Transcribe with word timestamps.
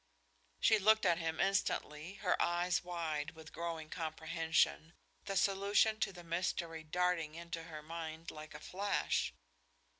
She 0.59 0.79
looked 0.79 1.05
at 1.05 1.19
him 1.19 1.39
instantly, 1.39 2.15
her 2.25 2.35
eyes 2.41 2.83
wide 2.83 3.35
with 3.35 3.53
growing 3.53 3.91
comprehension, 3.91 4.93
the 5.25 5.37
solution 5.37 5.99
to 5.99 6.11
the 6.11 6.23
mystery 6.23 6.83
darting 6.83 7.35
into 7.35 7.65
her 7.65 7.83
mind 7.83 8.31
like 8.31 8.55
a 8.55 8.59
flash. 8.59 9.31